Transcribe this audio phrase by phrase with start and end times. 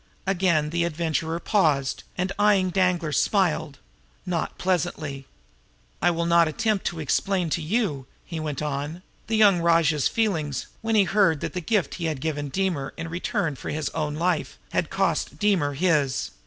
[0.25, 3.77] Again the Adventurer paused, and, eying Danglar, smiled
[4.25, 5.27] not pleasantly.
[6.01, 10.65] "I will not attempt to explain to you," he went on, "the young rajah's feelings
[10.81, 14.15] when he heard that the gift he had given Deemer in return for his own
[14.15, 16.31] life had cost Deemer his.